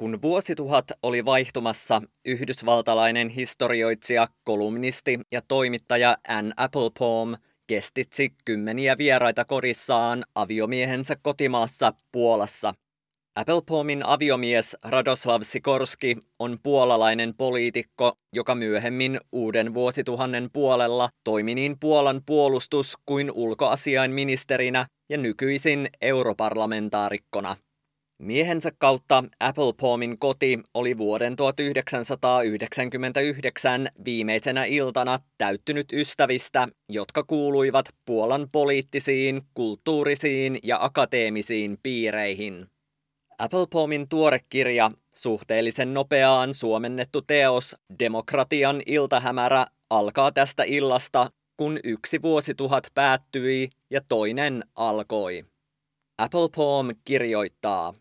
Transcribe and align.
Kun 0.00 0.22
vuosituhat 0.22 0.84
oli 1.02 1.24
vaihtumassa, 1.24 2.02
yhdysvaltalainen 2.24 3.28
historioitsija, 3.28 4.28
kolumnisti 4.44 5.20
ja 5.32 5.42
toimittaja 5.48 6.16
Ann 6.28 6.52
Applebaum 6.56 7.36
kestitsi 7.66 8.32
kymmeniä 8.44 8.98
vieraita 8.98 9.44
korissaan 9.44 10.24
aviomiehensä 10.34 11.16
kotimaassa 11.22 11.92
Puolassa. 12.12 12.74
Applebaumin 13.36 14.06
aviomies 14.06 14.76
Radoslav 14.84 15.42
Sikorski 15.42 16.16
on 16.38 16.58
puolalainen 16.62 17.34
poliitikko, 17.34 18.12
joka 18.32 18.54
myöhemmin 18.54 19.20
uuden 19.32 19.74
vuosituhannen 19.74 20.48
puolella 20.52 21.08
toimi 21.24 21.54
niin 21.54 21.76
Puolan 21.80 22.22
puolustus- 22.26 22.96
kuin 23.06 23.32
ulkoasiainministerinä 23.32 24.86
ja 25.08 25.18
nykyisin 25.18 25.88
europarlamentaarikkona. 26.00 27.56
Miehensä 28.18 28.72
kautta 28.78 29.24
Applebaumin 29.40 30.18
koti 30.18 30.60
oli 30.74 30.98
vuoden 30.98 31.36
1999 31.36 33.88
viimeisenä 34.04 34.64
iltana 34.64 35.18
täyttynyt 35.38 35.92
ystävistä, 35.92 36.68
jotka 36.88 37.24
kuuluivat 37.24 37.86
Puolan 38.04 38.48
poliittisiin, 38.52 39.42
kulttuurisiin 39.54 40.58
ja 40.62 40.84
akateemisiin 40.84 41.78
piireihin. 41.82 42.66
Applebaumin 43.38 44.08
tuore 44.08 44.40
kirja, 44.48 44.90
suhteellisen 45.14 45.94
nopeaan 45.94 46.54
suomennettu 46.54 47.22
teos 47.22 47.76
Demokratian 47.98 48.82
iltahämärä 48.86 49.66
alkaa 49.90 50.32
tästä 50.32 50.62
illasta, 50.62 51.30
kun 51.56 51.80
yksi 51.84 52.22
vuosituhat 52.22 52.86
päättyi 52.94 53.68
ja 53.90 54.00
toinen 54.08 54.64
alkoi. 54.74 55.44
Applebaum 56.18 56.88
kirjoittaa, 57.04 57.94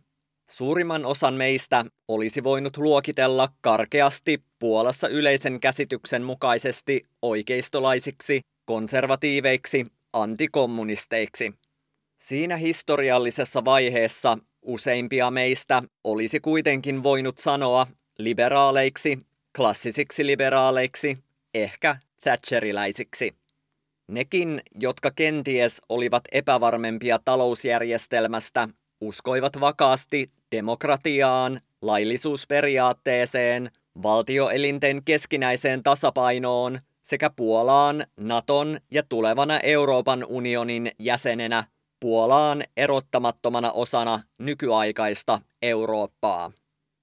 Suurimman 0.50 1.06
osan 1.06 1.34
meistä 1.34 1.86
olisi 2.08 2.44
voinut 2.44 2.78
luokitella 2.78 3.50
karkeasti 3.62 4.44
Puolassa 4.60 5.08
yleisen 5.08 5.60
käsityksen 5.60 6.24
mukaisesti 6.24 7.05
oikeistolaisiksi, 7.21 8.41
konservatiiveiksi, 8.66 9.86
antikommunisteiksi. 10.13 11.54
Siinä 12.21 12.58
historiallisessa 12.58 13.66
vaiheessa 13.66 14.38
useimpia 14.62 15.32
meistä 15.32 15.84
olisi 16.04 16.40
kuitenkin 16.40 17.04
voinut 17.04 17.38
sanoa 17.38 17.88
liberaaleiksi, 18.18 19.20
klassisiksi 19.55 20.26
liberaaleiksi, 20.26 21.18
ehkä 21.54 21.98
Thatcheriläisiksi. 22.21 23.36
Nekin, 24.08 24.62
jotka 24.80 25.12
kenties 25.12 25.82
olivat 25.90 26.24
epävarmempia 26.32 27.20
talousjärjestelmästä, 27.26 28.70
uskoivat 29.01 29.59
vakaasti 29.59 30.31
demokratiaan, 30.51 31.62
laillisuusperiaatteeseen, 31.81 33.71
valtioelinten 34.03 35.03
keskinäiseen 35.03 35.84
tasapainoon 35.84 36.79
sekä 37.03 37.29
Puolaan, 37.29 38.05
Naton 38.20 38.79
ja 38.91 39.03
tulevana 39.09 39.59
Euroopan 39.59 40.25
unionin 40.25 40.91
jäsenenä 40.99 41.63
Puolaan 41.99 42.63
erottamattomana 42.77 43.71
osana 43.71 44.23
nykyaikaista 44.37 45.41
Eurooppaa. 45.62 46.51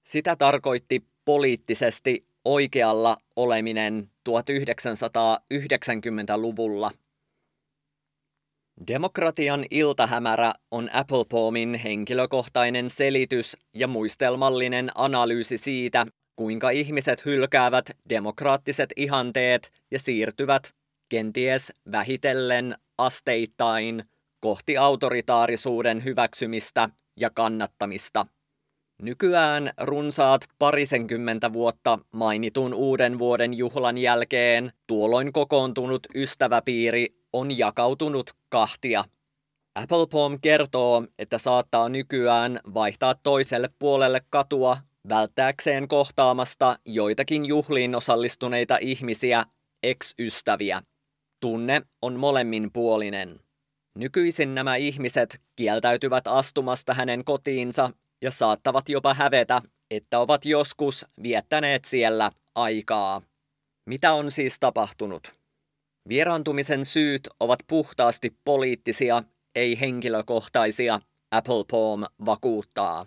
Sitä 0.03 0.35
tarkoitti 0.35 1.03
poliittisesti 1.25 2.25
oikealla 2.45 3.17
oleminen 3.35 4.09
1990-luvulla. 4.29 6.91
Demokratian 8.87 9.65
iltahämärä 9.71 10.53
on 10.71 10.89
Applebaumin 10.93 11.75
henkilökohtainen 11.75 12.89
selitys 12.89 13.57
ja 13.73 13.87
muistelmallinen 13.87 14.91
analyysi 14.95 15.57
siitä, 15.57 16.05
kuinka 16.35 16.69
ihmiset 16.69 17.25
hylkäävät 17.25 17.85
demokraattiset 18.09 18.89
ihanteet 18.95 19.71
ja 19.91 19.99
siirtyvät, 19.99 20.73
kenties 21.09 21.73
vähitellen, 21.91 22.75
asteittain, 22.97 24.03
kohti 24.39 24.77
autoritaarisuuden 24.77 26.03
hyväksymistä 26.03 26.89
ja 27.19 27.29
kannattamista. 27.29 28.27
Nykyään 29.01 29.71
runsaat 29.81 30.41
parisenkymmentä 30.59 31.53
vuotta 31.53 31.99
mainitun 32.11 32.73
uuden 32.73 33.19
vuoden 33.19 33.53
juhlan 33.53 33.97
jälkeen 33.97 34.71
tuolloin 34.87 35.33
kokoontunut 35.33 36.07
ystäväpiiri 36.15 37.15
on 37.35 37.57
jakautunut 37.57 38.31
kahtia. 38.49 39.03
Applebaum 39.75 40.39
kertoo, 40.41 41.03
että 41.19 41.37
saattaa 41.37 41.89
nykyään 41.89 42.59
vaihtaa 42.73 43.15
toiselle 43.23 43.69
puolelle 43.79 44.21
katua 44.29 44.77
välttääkseen 45.09 45.87
kohtaamasta 45.87 46.79
joitakin 46.85 47.45
juhliin 47.45 47.95
osallistuneita 47.95 48.77
ihmisiä, 48.81 49.45
ex-ystäviä. 49.83 50.81
Tunne 51.39 51.81
on 52.01 52.19
molemminpuolinen. 52.19 53.39
Nykyisin 53.95 54.55
nämä 54.55 54.75
ihmiset 54.75 55.41
kieltäytyvät 55.55 56.27
astumasta 56.27 56.93
hänen 56.93 57.25
kotiinsa 57.25 57.89
ja 58.21 58.31
saattavat 58.31 58.89
jopa 58.89 59.13
hävetä, 59.13 59.61
että 59.91 60.19
ovat 60.19 60.45
joskus 60.45 61.05
viettäneet 61.23 61.85
siellä 61.85 62.31
aikaa. 62.55 63.21
Mitä 63.85 64.13
on 64.13 64.31
siis 64.31 64.59
tapahtunut? 64.59 65.44
Vieraantumisen 66.09 66.85
syyt 66.85 67.21
ovat 67.39 67.59
puhtaasti 67.67 68.35
poliittisia, 68.45 69.23
ei 69.55 69.79
henkilökohtaisia, 69.79 71.01
Applebaum 71.31 72.03
vakuuttaa. 72.25 73.05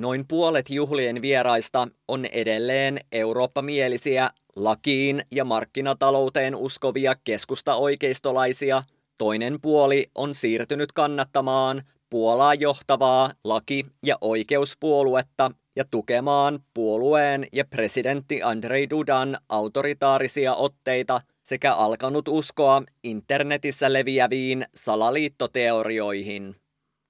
Noin 0.00 0.26
puolet 0.28 0.70
juhlien 0.70 1.22
vieraista 1.22 1.88
on 2.08 2.26
edelleen 2.26 3.00
Eurooppa-mielisiä, 3.12 4.30
lakiin 4.56 5.24
ja 5.30 5.44
markkinatalouteen 5.44 6.54
uskovia 6.54 7.14
keskusta-oikeistolaisia, 7.24 8.82
toinen 9.18 9.60
puoli 9.60 10.10
on 10.14 10.34
siirtynyt 10.34 10.92
kannattamaan 10.92 11.82
Puolaa 12.12 12.54
johtavaa 12.54 13.32
laki- 13.44 13.86
ja 14.02 14.18
oikeuspuoluetta 14.20 15.50
ja 15.76 15.84
tukemaan 15.90 16.60
puolueen 16.74 17.46
ja 17.52 17.64
presidentti 17.64 18.42
Andrei 18.42 18.90
Dudan 18.90 19.38
autoritaarisia 19.48 20.54
otteita 20.54 21.20
sekä 21.42 21.74
alkanut 21.74 22.28
uskoa 22.28 22.82
internetissä 23.02 23.92
leviäviin 23.92 24.66
salaliittoteorioihin. 24.74 26.56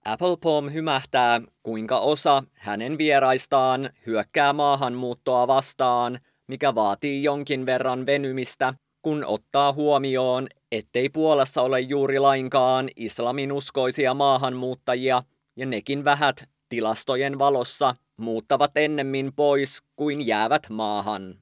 Applebaum 0.04 0.72
hymähtää, 0.72 1.40
kuinka 1.62 1.98
osa 1.98 2.42
hänen 2.54 2.98
vieraistaan 2.98 3.90
hyökkää 4.06 4.52
maahanmuuttoa 4.52 5.46
vastaan, 5.46 6.18
mikä 6.46 6.74
vaatii 6.74 7.22
jonkin 7.22 7.66
verran 7.66 8.06
venymistä, 8.06 8.74
kun 9.02 9.24
ottaa 9.24 9.72
huomioon, 9.72 10.46
ettei 10.72 11.08
Puolassa 11.08 11.62
ole 11.62 11.80
juuri 11.80 12.18
lainkaan 12.18 12.88
islaminuskoisia 12.96 14.14
maahanmuuttajia, 14.14 15.22
ja 15.56 15.66
nekin 15.66 16.04
vähät 16.04 16.48
tilastojen 16.68 17.38
valossa 17.38 17.94
muuttavat 18.16 18.76
ennemmin 18.76 19.32
pois 19.36 19.82
kuin 19.96 20.26
jäävät 20.26 20.62
maahan. 20.70 21.41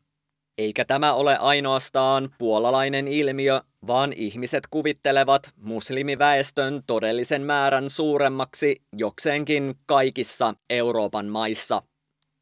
Eikä 0.59 0.85
tämä 0.85 1.15
ole 1.15 1.39
ainoastaan 1.39 2.35
puolalainen 2.39 3.09
ilmiö, 3.09 3.61
vaan 3.87 4.13
ihmiset 4.13 4.67
kuvittelevat 4.71 5.51
muslimiväestön 5.57 6.83
todellisen 6.87 7.43
määrän 7.43 7.91
suuremmaksi 7.91 8.83
jokseenkin 8.97 9.75
kaikissa 9.87 10.55
Euroopan 10.71 11.27
maissa. 11.27 11.83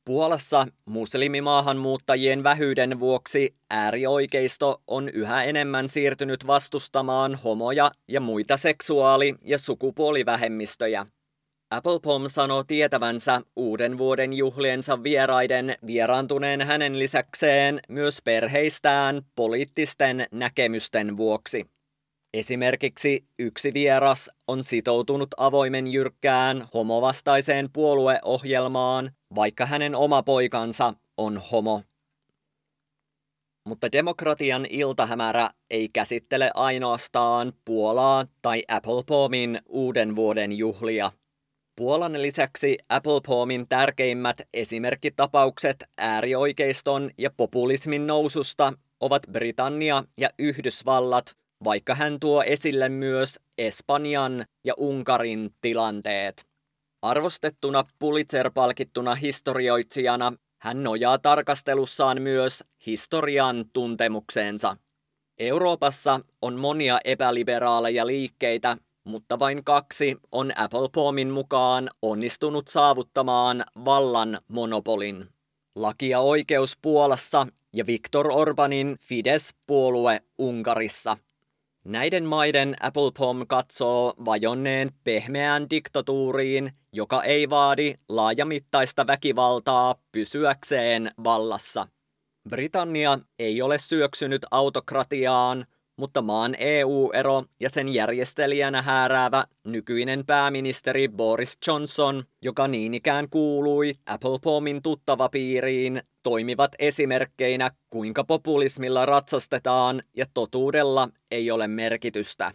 Puolassa 0.05 0.67
muslimimaahanmuuttajien 0.85 2.43
vähyyden 2.43 3.01
vuoksi 3.01 3.55
äärioikeisto 3.71 4.83
on 4.87 5.09
yhä 5.09 5.45
enemmän 5.45 5.89
siirtynyt 5.89 6.47
vastustamaan 6.47 7.35
homoja 7.35 7.91
ja 8.09 8.21
muita 8.21 8.57
seksuaali- 8.57 9.35
ja 9.45 9.59
sukupuolivähemmistöjä. 9.59 11.07
Applepom 11.71 12.25
sanoo 12.29 12.65
tietävänsä 12.65 13.41
uuden 13.57 13.99
vuoden 13.99 14.33
juhliensa 14.33 15.03
vieraiden 15.03 15.77
vieraantuneen 15.87 16.63
hänen 16.63 16.99
lisäkseen 16.99 17.81
myös 17.89 18.23
perheistään 18.25 19.23
poliittisten 19.37 20.27
näkemysten 20.33 21.17
vuoksi. 21.17 21.67
Esimerkiksi 22.35 23.25
yksi 23.39 23.75
vieras 23.75 24.31
on 24.47 24.65
sitoutunut 24.65 25.29
avoimen 25.37 25.87
jyrkkään 25.87 26.69
homovastaiseen 26.75 27.69
puolueohjelmaan, 27.73 29.13
vaikka 29.35 29.67
hänen 29.67 29.95
oma 29.95 30.23
poikansa 30.23 30.95
on 31.17 31.43
homo. 31.53 31.83
Mutta 33.67 33.93
demokratian 33.93 34.67
iltahämärä 34.71 35.51
ei 35.71 35.89
käsittele 35.89 36.51
ainoastaan 36.55 37.53
Puolaa 37.65 38.25
tai 38.43 38.65
Applebaumin 38.69 39.61
uuden 39.67 40.17
vuoden 40.17 40.53
juhlia. 40.53 41.13
Puolan 41.79 42.23
lisäksi 42.23 42.79
Applebaumin 42.89 43.69
tärkeimmät 43.69 44.43
esimerkkitapaukset 44.55 45.85
äärioikeiston 45.99 47.11
ja 47.19 47.31
populismin 47.37 48.07
noususta 48.07 48.73
ovat 49.01 49.23
Britannia 49.33 50.05
ja 50.17 50.31
Yhdysvallat, 50.39 51.37
vaikka 51.65 51.95
hän 51.95 52.21
tuo 52.21 52.43
esille 52.43 52.89
myös 52.89 53.41
Espanjan 53.59 54.47
ja 54.65 54.75
Unkarin 54.77 55.51
tilanteet. 55.61 56.47
Arvostettuna 57.03 57.85
Pulitzer-palkittuna 57.99 59.15
historioitsijana 59.15 60.33
hän 60.63 60.83
nojaa 60.83 61.19
tarkastelussaan 61.19 62.23
myös 62.23 62.65
historian 62.87 63.65
tuntemukseensa. 63.73 64.77
Euroopassa 65.39 66.21
on 66.43 66.55
monia 66.55 67.01
epäliberaaleja 67.05 68.07
liikkeitä, 68.07 68.77
mutta 69.09 69.39
vain 69.39 69.65
kaksi 69.65 70.17
on 70.33 70.53
Applepomin 70.57 71.31
mukaan 71.31 71.91
onnistunut 72.03 72.69
saavuttamaan 72.69 73.65
vallan 73.85 74.39
monopolin. 74.49 75.27
Laki 75.75 76.09
ja 76.09 76.21
oikeus 76.21 76.77
Puolassa 76.83 77.47
ja 77.73 77.87
Viktor 77.87 78.31
Orbanin 78.31 78.97
Fidesz-puolue 79.01 80.21
Unkarissa. 80.39 81.19
Näiden 81.85 82.25
maiden 82.25 82.77
Applepom 82.81 83.47
katsoo 83.47 84.15
vajonneen 84.25 84.93
pehmeään 85.05 85.71
diktatuuriin, 85.71 86.73
joka 86.93 87.23
ei 87.23 87.51
vaadi 87.51 87.95
laajamittaista 88.09 89.07
väkivaltaa 89.07 89.95
pysyäkseen 90.13 91.11
vallassa. 91.25 91.89
Britannia 92.49 93.19
ei 93.39 93.63
ole 93.63 93.79
syöksynyt 93.79 94.47
autokratiaan, 94.51 95.67
mutta 95.99 96.23
maan 96.23 96.55
EU-ero 96.59 97.45
ja 97.61 97.71
sen 97.71 97.95
järjestelijänä 97.95 98.83
hääräävä 98.83 99.45
nykyinen 99.65 100.27
pääministeri 100.27 101.09
Boris 101.09 101.59
Johnson, 101.67 102.25
joka 102.43 102.69
niin 102.69 102.95
ikään 102.95 103.31
kuului 103.31 103.95
Applepomin 104.07 104.83
tuttava 104.83 105.29
piiriin, 105.29 106.03
toimivat 106.23 106.73
esimerkkeinä, 106.79 107.71
kuinka 107.91 108.25
populismilla 108.25 109.07
ratsastetaan 109.07 110.03
ja 110.17 110.27
totuudella 110.35 111.09
ei 111.31 111.51
ole 111.51 111.69
merkitystä. 111.69 112.53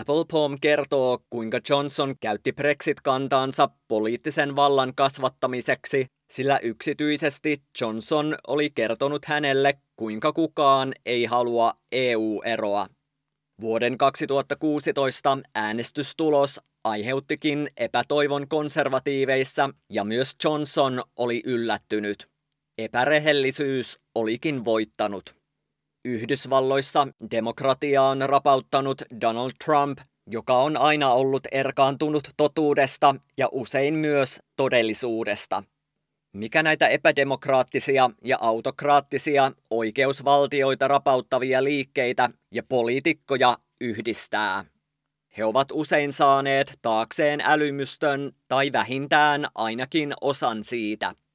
Applepom 0.00 0.58
kertoo, 0.60 1.18
kuinka 1.30 1.60
Johnson 1.68 2.14
käytti 2.20 2.52
Brexit-kantaansa 2.52 3.68
poliittisen 3.88 4.56
vallan 4.56 4.94
kasvattamiseksi, 4.94 6.06
sillä 6.30 6.58
yksityisesti 6.58 7.62
Johnson 7.80 8.36
oli 8.46 8.70
kertonut 8.70 9.24
hänelle, 9.24 9.78
kuinka 9.96 10.32
kukaan 10.32 10.92
ei 11.06 11.24
halua 11.24 11.74
EU-eroa. 11.92 12.86
Vuoden 13.60 13.98
2016 13.98 15.38
äänestystulos 15.54 16.60
aiheuttikin 16.84 17.70
epätoivon 17.76 18.48
konservatiiveissa 18.48 19.70
ja 19.90 20.04
myös 20.04 20.36
Johnson 20.44 21.04
oli 21.16 21.42
yllättynyt. 21.44 22.28
Epärehellisyys 22.78 23.98
olikin 24.14 24.64
voittanut. 24.64 25.35
Yhdysvalloissa 26.06 27.08
demokratiaa 27.30 28.08
on 28.08 28.22
rapauttanut 28.26 29.02
Donald 29.20 29.50
Trump, 29.64 29.98
joka 30.26 30.58
on 30.58 30.76
aina 30.76 31.12
ollut 31.12 31.42
erkaantunut 31.52 32.30
totuudesta 32.36 33.14
ja 33.36 33.48
usein 33.52 33.94
myös 33.94 34.40
todellisuudesta. 34.56 35.62
Mikä 36.32 36.62
näitä 36.62 36.88
epädemokraattisia 36.88 38.10
ja 38.24 38.38
autokraattisia 38.40 39.52
oikeusvaltioita 39.70 40.88
rapauttavia 40.88 41.64
liikkeitä 41.64 42.30
ja 42.52 42.62
poliitikkoja 42.62 43.58
yhdistää? 43.80 44.64
He 45.36 45.44
ovat 45.44 45.68
usein 45.72 46.12
saaneet 46.12 46.78
taakseen 46.82 47.40
älymystön 47.40 48.32
tai 48.48 48.72
vähintään 48.72 49.46
ainakin 49.54 50.14
osan 50.20 50.64
siitä– 50.64 51.14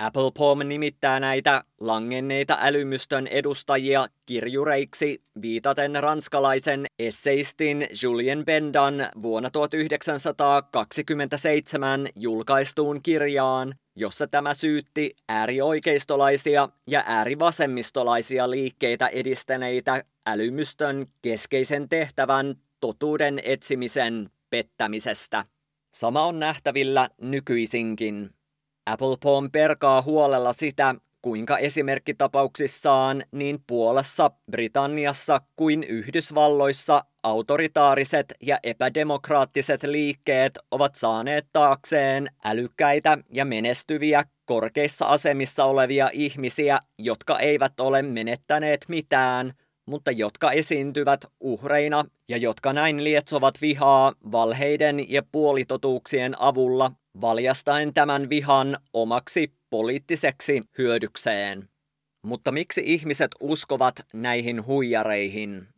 Apple 0.00 0.30
Pom 0.38 0.58
nimittää 0.64 1.20
näitä 1.20 1.64
langenneita 1.80 2.58
älymystön 2.60 3.26
edustajia 3.26 4.08
kirjureiksi 4.26 5.22
viitaten 5.42 6.02
ranskalaisen 6.02 6.86
esseistin 6.98 7.88
Julien 8.02 8.44
Bendan 8.44 8.94
vuonna 9.22 9.50
1927 9.50 12.08
julkaistuun 12.16 13.02
kirjaan, 13.02 13.74
jossa 13.96 14.26
tämä 14.26 14.54
syytti 14.54 15.16
äärioikeistolaisia 15.28 16.68
ja 16.86 17.02
äärivasemmistolaisia 17.06 18.50
liikkeitä 18.50 19.06
edistäneitä 19.06 20.04
älymystön 20.26 21.06
keskeisen 21.22 21.88
tehtävän 21.88 22.54
totuuden 22.80 23.40
etsimisen 23.44 24.30
pettämisestä. 24.50 25.44
Sama 25.94 26.24
on 26.24 26.38
nähtävillä 26.38 27.08
nykyisinkin. 27.20 28.30
Apple 28.90 29.16
Pom 29.22 29.50
perkaa 29.50 30.02
huolella 30.02 30.52
sitä, 30.52 30.94
kuinka 31.22 31.58
esimerkkitapauksissaan 31.58 33.24
niin 33.32 33.60
Puolassa, 33.66 34.30
Britanniassa 34.50 35.40
kuin 35.56 35.84
Yhdysvalloissa 35.84 37.04
autoritaariset 37.22 38.34
ja 38.42 38.58
epädemokraattiset 38.62 39.82
liikkeet 39.82 40.58
ovat 40.70 40.94
saaneet 40.94 41.46
taakseen 41.52 42.30
älykkäitä 42.44 43.18
ja 43.32 43.44
menestyviä 43.44 44.24
korkeissa 44.44 45.06
asemissa 45.06 45.64
olevia 45.64 46.10
ihmisiä, 46.12 46.80
jotka 46.98 47.38
eivät 47.38 47.80
ole 47.80 48.02
menettäneet 48.02 48.84
mitään, 48.88 49.52
mutta 49.86 50.10
jotka 50.10 50.52
esiintyvät 50.52 51.24
uhreina 51.40 52.04
ja 52.28 52.36
jotka 52.36 52.72
näin 52.72 53.04
lietsovat 53.04 53.54
vihaa 53.60 54.12
valheiden 54.32 55.12
ja 55.12 55.22
puolitotuuksien 55.32 56.40
avulla 56.42 56.92
valjastaen 57.20 57.94
tämän 57.94 58.28
vihan 58.30 58.78
omaksi 58.92 59.52
poliittiseksi 59.70 60.62
hyödykseen. 60.78 61.68
Mutta 62.22 62.52
miksi 62.52 62.82
ihmiset 62.84 63.30
uskovat 63.40 63.94
näihin 64.12 64.66
huijareihin? 64.66 65.68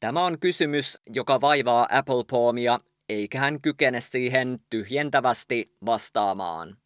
Tämä 0.00 0.26
on 0.26 0.38
kysymys, 0.38 0.98
joka 1.14 1.40
vaivaa 1.40 1.88
Apple 1.90 2.24
Palmia, 2.30 2.80
eikä 3.08 3.40
hän 3.40 3.60
kykene 3.60 4.00
siihen 4.00 4.60
tyhjentävästi 4.70 5.72
vastaamaan. 5.86 6.76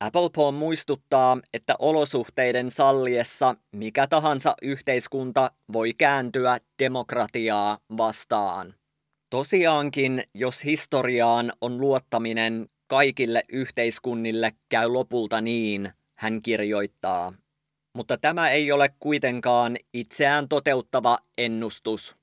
Apple 0.00 0.30
Palm 0.36 0.54
muistuttaa, 0.54 1.38
että 1.54 1.74
olosuhteiden 1.78 2.70
salliessa 2.70 3.54
mikä 3.72 4.06
tahansa 4.06 4.54
yhteiskunta 4.62 5.50
voi 5.72 5.92
kääntyä 5.98 6.58
demokratiaa 6.78 7.78
vastaan. 7.96 8.74
Tosiaankin, 9.30 10.24
jos 10.34 10.64
historiaan 10.64 11.52
on 11.60 11.80
luottaminen, 11.80 12.68
kaikille 12.90 13.42
yhteiskunnille 13.48 14.52
käy 14.68 14.88
lopulta 14.88 15.40
niin, 15.40 15.92
hän 16.18 16.42
kirjoittaa. 16.42 17.32
Mutta 17.96 18.18
tämä 18.18 18.50
ei 18.50 18.72
ole 18.72 18.90
kuitenkaan 19.00 19.76
itseään 19.94 20.48
toteuttava 20.48 21.18
ennustus. 21.38 22.16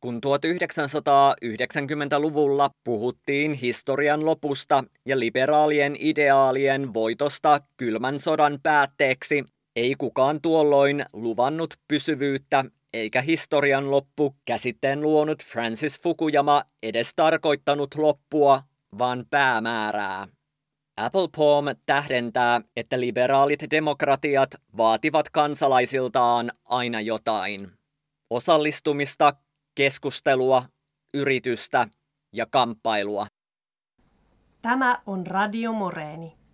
Kun 0.00 0.20
1990-luvulla 0.26 2.70
puhuttiin 2.84 3.52
historian 3.52 4.26
lopusta 4.26 4.84
ja 5.06 5.18
liberaalien 5.18 5.96
ideaalien 5.98 6.94
voitosta 6.94 7.60
kylmän 7.76 8.18
sodan 8.18 8.58
päätteeksi, 8.62 9.44
ei 9.76 9.94
kukaan 9.98 10.40
tuolloin 10.42 11.04
luvannut 11.12 11.74
pysyvyyttä 11.88 12.64
eikä 12.92 13.20
historian 13.20 13.90
loppu 13.90 14.36
käsitteen 14.44 15.02
luonut 15.02 15.44
Francis 15.44 16.00
Fukuyama 16.00 16.62
edes 16.82 17.12
tarkoittanut 17.16 17.94
loppua, 17.94 18.62
vaan 18.98 19.26
päämäärää. 19.30 20.28
Apple 20.96 21.28
Palm 21.36 21.64
tähdentää, 21.86 22.60
että 22.76 23.00
liberaalit 23.00 23.60
demokratiat 23.70 24.50
vaativat 24.76 25.30
kansalaisiltaan 25.30 26.52
aina 26.64 27.00
jotain. 27.00 27.72
Osallistumista, 28.30 29.32
keskustelua, 29.74 30.62
yritystä 31.14 31.88
ja 32.32 32.46
kamppailua. 32.50 33.26
Tämä 34.62 34.98
on 35.06 35.26
Radio 35.26 35.72
Moreeni. 35.72 36.45